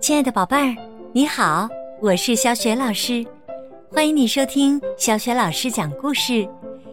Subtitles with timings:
[0.00, 0.76] 亲爱的宝贝儿，
[1.14, 1.66] 你好，
[1.98, 3.24] 我是小雪老师，
[3.90, 6.46] 欢迎你收听小雪老师讲故事，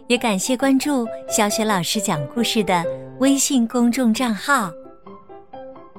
[0.08, 2.86] 也感谢关注小雪老师讲故事的
[3.20, 4.72] 微信公众账号。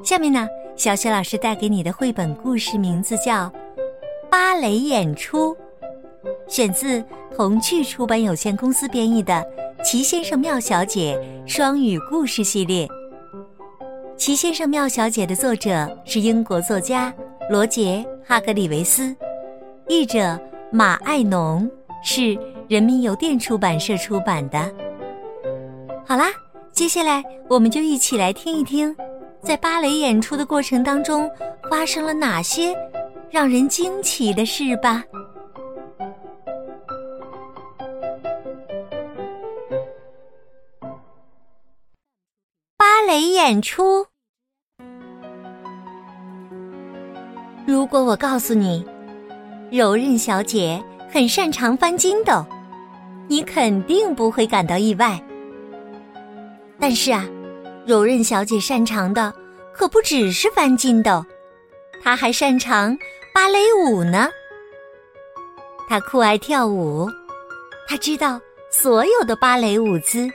[0.02, 3.44] 下面呢，小雪老师带给你的绘本故事名字叫
[4.30, 5.54] 《芭蕾演出》，
[6.48, 7.04] 选自
[7.36, 9.34] 童趣出版有限公司编译的
[9.84, 12.86] 《齐先生妙小姐》双语故事系列。
[14.24, 17.12] 《齐先生妙小姐》的作者是英国作家
[17.50, 19.12] 罗杰·哈格里维斯，
[19.88, 20.40] 译者
[20.70, 21.68] 马爱农，
[22.04, 24.72] 是人民邮电出版社出版的。
[26.06, 26.26] 好啦，
[26.70, 28.94] 接下来我们就一起来听一听，
[29.42, 31.28] 在芭蕾演出的过程当中
[31.68, 32.76] 发生了哪些
[33.28, 35.02] 让人惊奇的事吧。
[42.76, 44.11] 芭蕾演出。
[47.92, 48.82] 如果我告诉你，
[49.70, 52.42] 柔韧小姐很擅长翻筋斗，
[53.28, 55.22] 你肯定不会感到意外。
[56.80, 57.28] 但是啊，
[57.84, 59.30] 柔韧小姐擅长的
[59.74, 61.22] 可不只是翻筋斗，
[62.02, 62.96] 她还擅长
[63.34, 64.30] 芭蕾舞呢。
[65.86, 67.06] 她酷爱跳舞，
[67.86, 68.40] 她知道
[68.70, 70.26] 所有的芭蕾舞姿，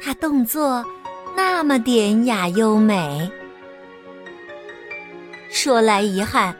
[0.00, 0.84] 她动作
[1.34, 3.28] 那么典雅优美。
[5.64, 6.54] 说来遗憾，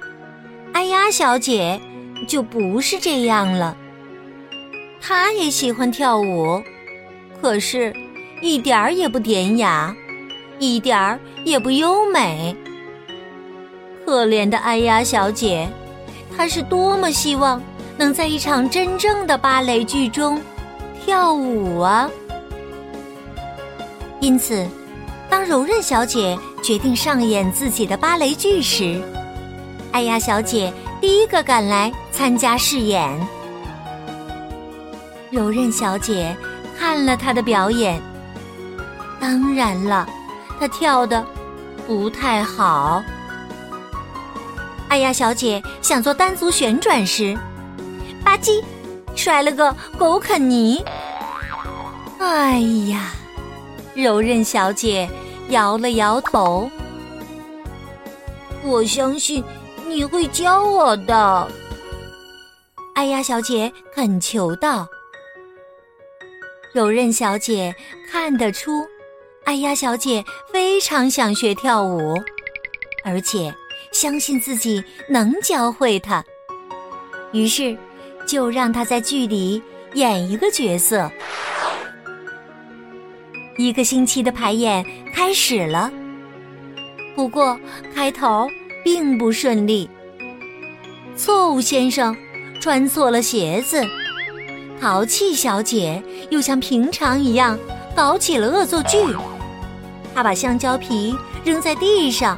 [0.72, 1.78] 哎呀，小姐
[2.26, 3.76] 就不是这样了。
[4.98, 6.62] 她也喜欢跳舞，
[7.38, 7.94] 可是，
[8.40, 9.94] 一点儿也不典雅，
[10.58, 12.56] 一点儿也不优美。
[14.06, 15.68] 可怜的哎呀，小姐，
[16.34, 17.62] 她是多么希望
[17.98, 20.40] 能在一场真正的芭蕾剧中
[21.04, 22.08] 跳舞啊！
[24.18, 24.66] 因此。
[25.28, 28.98] 当柔韧小姐决定上演自己的芭蕾剧时，
[29.92, 33.06] 艾雅小姐第一个赶来参加试演。
[35.30, 36.34] 柔韧小姐
[36.78, 38.00] 看了她的表演，
[39.20, 40.08] 当然了，
[40.58, 41.22] 她跳的
[41.86, 43.04] 不太好。
[44.88, 47.38] 艾雅小姐想做单足旋转时，
[48.24, 48.64] 吧唧，
[49.14, 50.82] 摔了个狗啃泥。
[52.18, 52.58] 哎
[52.88, 53.12] 呀，
[53.94, 55.06] 柔韧小姐。
[55.50, 56.68] 摇了摇头，
[58.64, 59.44] 我相信
[59.86, 61.48] 你会教我的。
[62.94, 64.86] 哎呀，小姐恳求道。
[66.72, 67.74] 柔韧小姐
[68.10, 68.84] 看得出，
[69.44, 72.14] 哎呀，小姐非常想学跳舞，
[73.04, 73.54] 而且
[73.92, 76.24] 相信自己能教会她。
[77.32, 77.76] 于是，
[78.26, 79.62] 就让她在剧里
[79.92, 81.10] 演一个角色。
[83.56, 84.84] 一个星期的排演
[85.14, 85.90] 开始了，
[87.14, 87.58] 不过
[87.94, 88.48] 开头
[88.82, 89.88] 并不顺利。
[91.16, 92.16] 错误先生
[92.60, 93.80] 穿错了鞋子，
[94.80, 97.56] 淘气小姐又像平常一样
[97.94, 98.98] 搞起了恶作剧。
[100.12, 101.14] 她把香蕉皮
[101.44, 102.36] 扔在地上，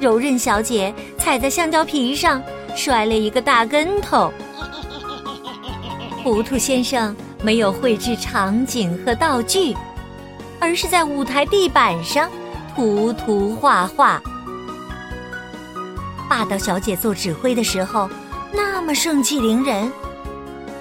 [0.00, 2.42] 柔韧小姐踩在香蕉皮上
[2.74, 4.32] 摔了一个大跟头。
[6.24, 9.72] 糊涂先生没有绘制场景和道具。
[10.60, 12.28] 而是在舞台地板上
[12.74, 14.20] 涂涂画画。
[16.28, 18.08] 霸道小姐做指挥的时候，
[18.52, 19.90] 那么盛气凌人，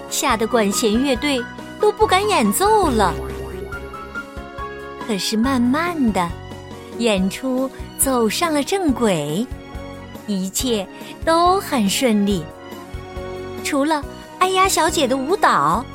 [0.10, 1.44] 吓得管弦乐队
[1.80, 3.14] 都不敢演奏了。
[5.08, 6.28] 可是慢慢的，
[6.98, 9.48] 演出走上了正轨，
[10.26, 10.86] 一切
[11.24, 12.44] 都很顺利，
[13.64, 14.04] 除了
[14.40, 15.86] 哎呀小姐的舞蹈。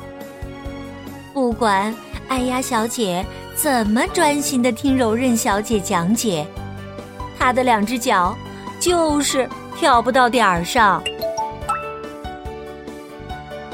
[1.31, 1.93] 不管
[2.27, 3.25] 哎呀小姐。
[3.55, 6.45] 怎么专心的听柔韧小姐讲解？
[7.37, 8.35] 她的两只脚
[8.79, 11.01] 就是跳不到点儿上。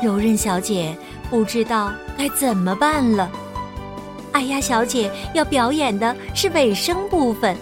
[0.03, 0.95] 柔韧小姐
[1.29, 3.29] 不知道该怎么办了。
[4.33, 7.57] 哎呀，小姐要表演的是尾声部分。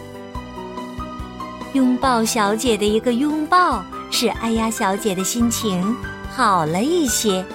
[1.74, 5.96] 拥抱小姐的一个拥抱，使哎呀小姐的心情
[6.36, 7.46] 好了一些。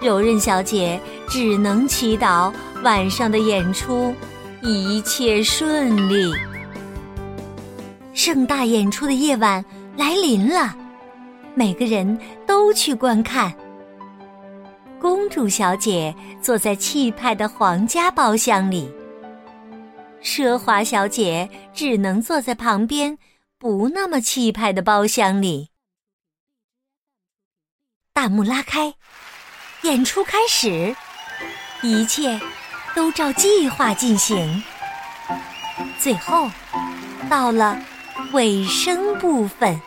[0.00, 2.52] 柔韧小姐只能祈祷。
[2.82, 4.14] 晚上的演出
[4.62, 6.32] 一切顺利。
[8.14, 9.62] 盛大演出的夜晚
[9.98, 10.74] 来临了，
[11.54, 13.54] 每个人都去观看。
[14.98, 18.90] 公主小姐坐在气派的皇家包厢里，
[20.22, 23.18] 奢华小姐只能坐在旁边
[23.58, 25.68] 不那么气派的包厢里。
[28.14, 28.94] 大幕拉开，
[29.82, 30.94] 演出开始，
[31.82, 32.40] 一切。
[32.94, 34.62] 都照计划进行。
[35.98, 36.50] 最后，
[37.28, 37.78] 到了
[38.32, 39.80] 尾声部分，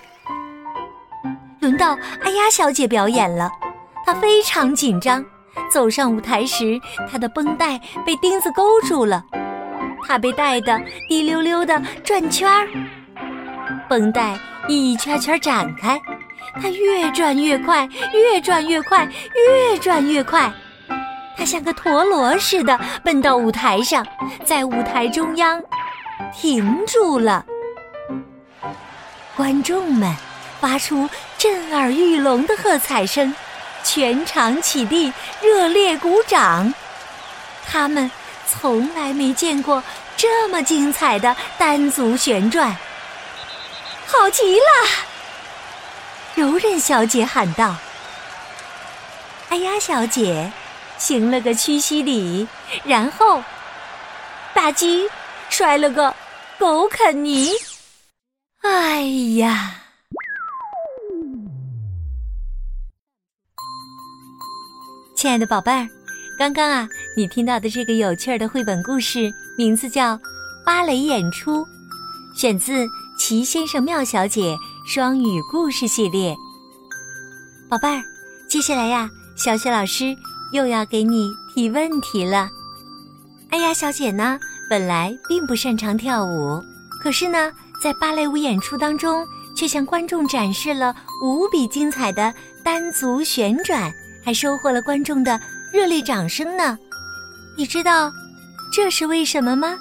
[1.60, 3.50] 轮到哎呀小姐表演了。
[4.06, 5.24] 她非常紧张，
[5.72, 6.80] 走上舞台时，
[7.10, 9.24] 她的绷带被钉子勾住了，
[10.08, 12.68] 她被带得滴溜溜的转圈儿。
[13.90, 16.00] 绷带一圈圈展开，
[16.62, 19.08] 她越转越快，越转越快，
[19.70, 20.52] 越转越快。
[21.36, 24.06] 他像个陀螺似的奔到舞台上，
[24.46, 25.62] 在舞台中央
[26.34, 27.46] 停住了。
[29.36, 30.16] 观众们
[30.62, 33.36] 发出震耳欲聋的喝彩声，
[33.84, 36.74] 全场起立，热烈鼓掌。
[37.66, 38.10] 他们
[38.48, 39.84] 从来没见过
[40.16, 42.76] 这么精彩的单足旋转，
[44.06, 44.88] 好极了！
[46.36, 47.76] 柔韧小姐喊道
[49.50, 50.52] ：“哎呀，小姐！”
[51.04, 52.48] 行了个屈膝礼，
[52.86, 53.44] 然后
[54.54, 55.06] 大鸡
[55.50, 56.16] 摔了个
[56.58, 57.50] 狗啃泥。
[58.62, 59.02] 哎
[59.36, 59.76] 呀！
[65.14, 65.90] 亲爱的宝贝儿，
[66.40, 70.16] 刚刚啊，你听到的这个有趣的绘本故事，名字叫
[70.66, 71.66] 《芭蕾演出》，
[72.34, 72.86] 选自
[73.20, 74.56] 《齐先生妙小姐》
[74.88, 76.34] 双语故事系列。
[77.70, 78.02] 宝贝儿，
[78.48, 80.16] 接下来呀，小雪老师。
[80.54, 82.48] 又要给你提问题了。
[83.50, 84.40] 哎呀，小姐呢，
[84.70, 86.62] 本来并不擅长跳舞，
[87.02, 87.52] 可是呢，
[87.82, 92.34] 在芭蕾舞演出当中，却向观众展示了无比精彩的
[92.64, 93.92] 单足旋转，
[94.24, 95.40] 还收获了观众的
[95.74, 96.78] 热烈掌声呢。
[97.58, 98.12] 你知道
[98.72, 99.76] 这是为什么吗？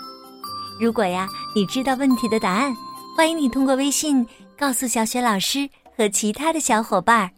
[0.81, 2.75] 如果呀，你知道问题的答案，
[3.15, 4.27] 欢迎你通过微信
[4.59, 7.31] 告诉小雪老师和其他的小伙伴儿。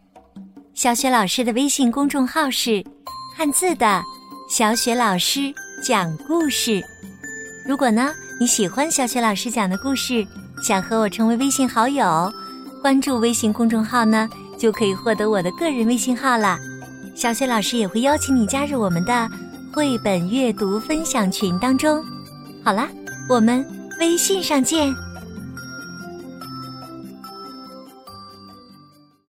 [0.73, 2.81] 小雪老师的微信公众号是。
[3.37, 4.01] 汉字的
[4.47, 5.53] 小雪老师
[5.83, 6.81] 讲故事。
[7.67, 10.25] 如果呢你喜欢小雪老师讲的故事，
[10.63, 12.31] 想和我成为微信好友，
[12.81, 16.57] 关注微信公众号呢，就可以获得我的个人微信号了。
[17.13, 19.29] 小雪老师也会邀请你加入我们的
[19.73, 22.01] 绘本阅读分享群当中。
[22.63, 22.87] 好啦，
[23.27, 23.65] 我们
[23.99, 24.95] 微信上见。